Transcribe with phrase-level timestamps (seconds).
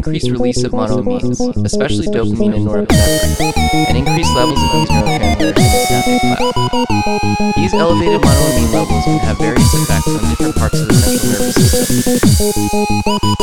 [0.00, 3.54] increased release of monoamines, especially dopamine and norepinephrine,
[3.90, 7.56] and increased levels of these neurotransmitters in the synaptic cleft.
[7.56, 11.54] These elevated monoamine levels can have various effects on different parts of the central nervous
[11.70, 13.39] system.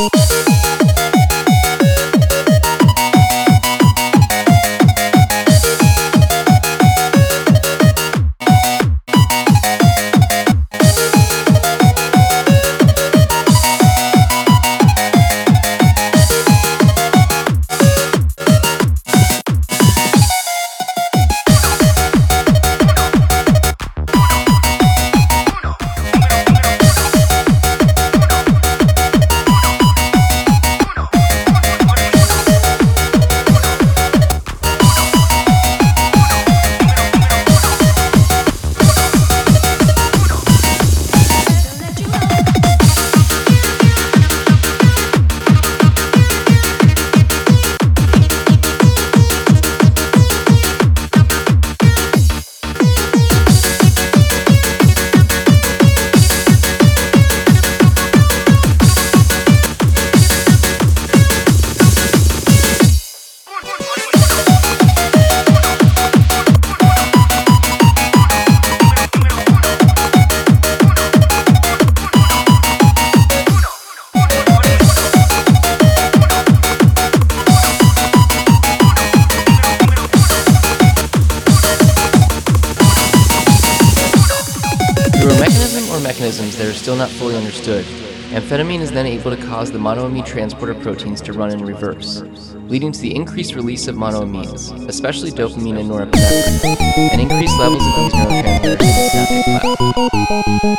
[86.87, 87.83] Still not fully understood,
[88.31, 92.21] amphetamine is then able to cause the monoamine transporter proteins to run in reverse,
[92.69, 97.93] leading to the increased release of monoamines, especially dopamine and norepinephrine, and increased levels of
[97.97, 98.79] these neurotransmitters.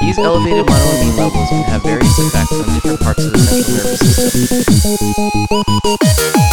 [0.00, 4.00] These elevated monoamine levels can have various effects on different parts of the central nervous
[5.60, 6.47] system.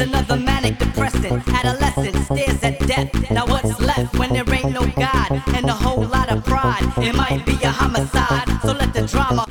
[0.00, 1.46] another manic depressant.
[1.48, 3.30] Adolescent stares at death.
[3.30, 6.82] Now what's left when there ain't no God and a whole lot of pride?
[6.98, 8.48] It might be a homicide.
[8.62, 9.49] So let the drama.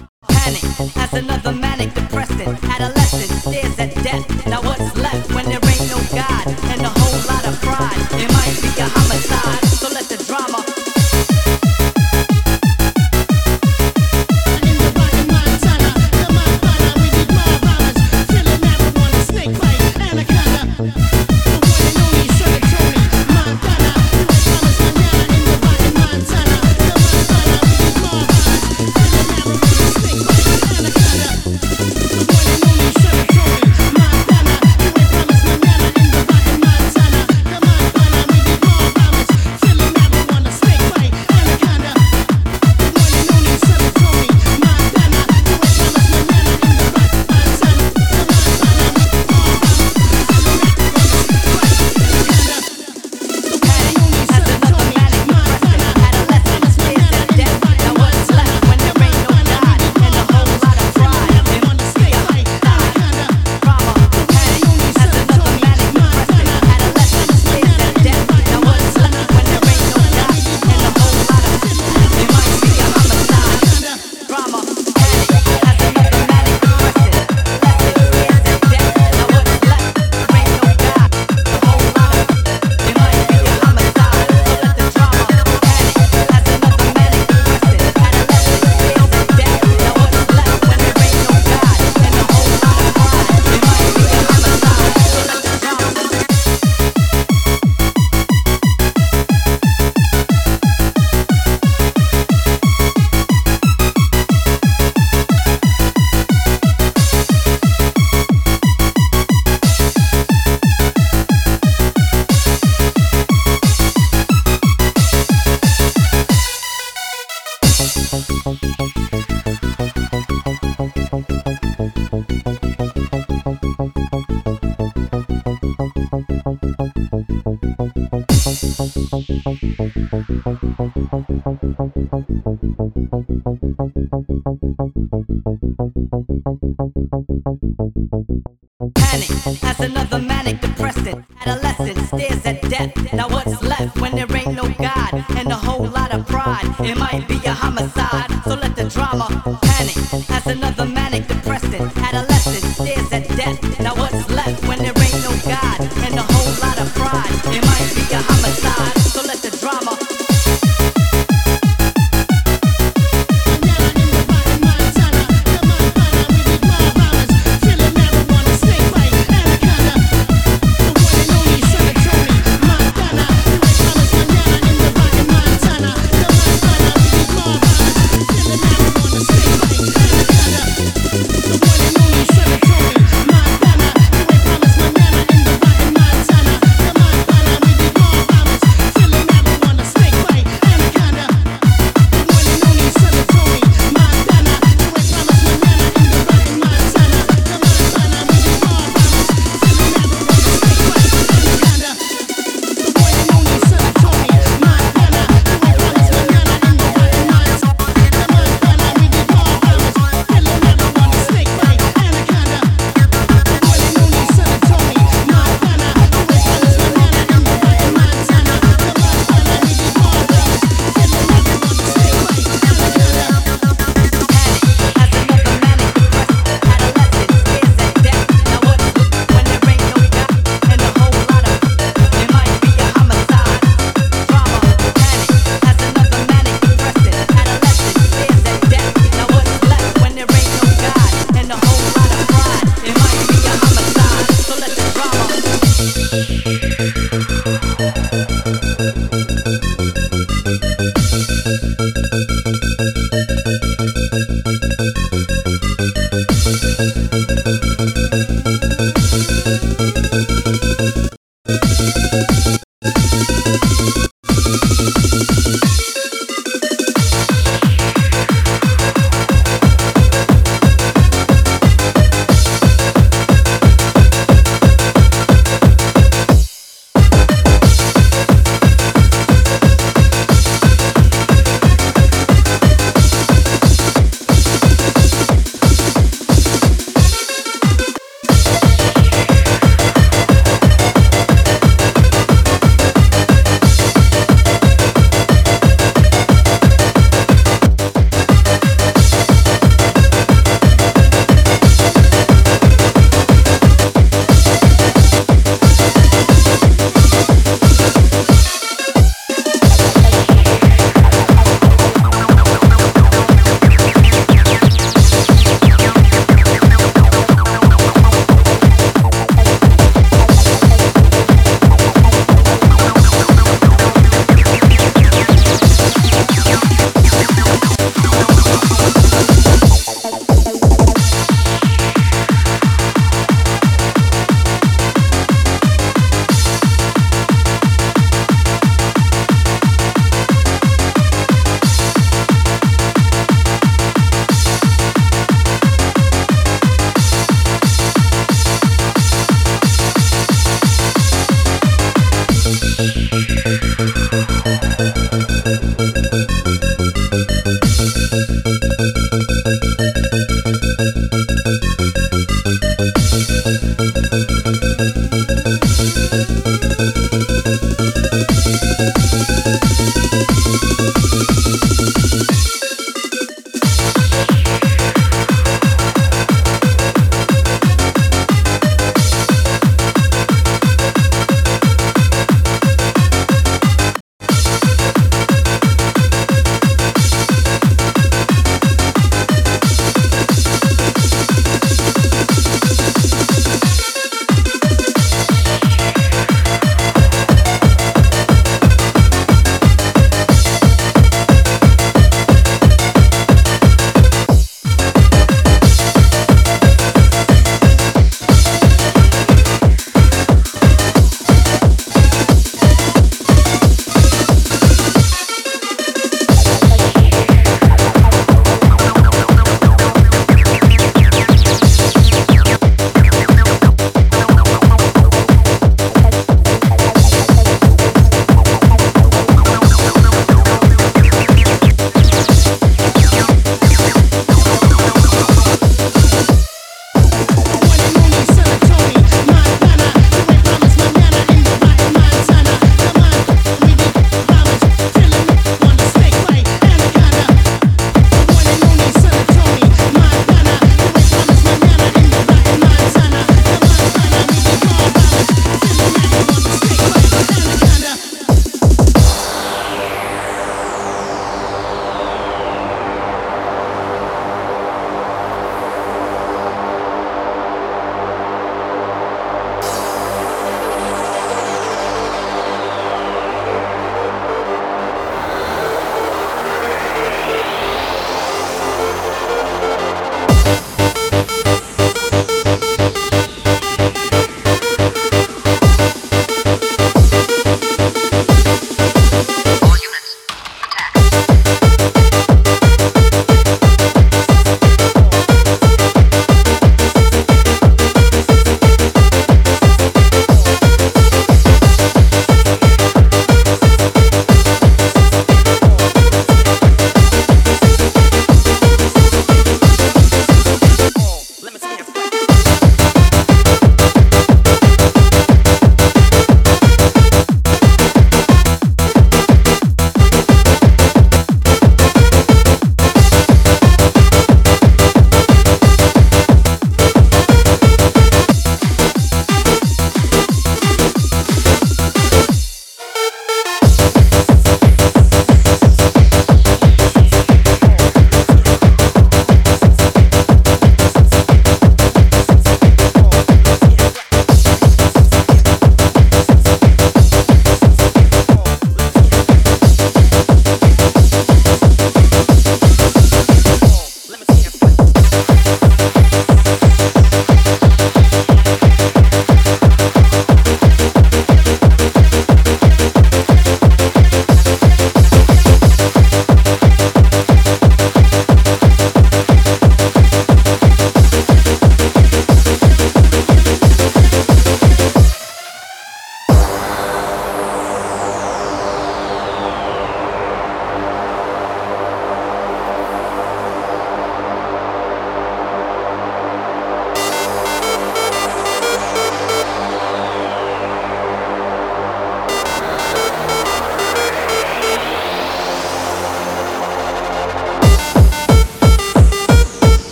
[140.69, 141.25] depressing.
[141.41, 143.13] Adolescent stares at death.
[143.13, 146.65] Now what's left when there ain't no God and a whole lot of pride?
[146.79, 149.27] It might be a homicide, so let the drama
[149.61, 149.97] panic.
[150.29, 151.97] as another manic depressant.
[151.97, 153.08] Adolescent stares